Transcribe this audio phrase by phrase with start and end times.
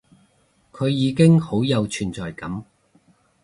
[0.71, 2.65] 佢已經好有存在感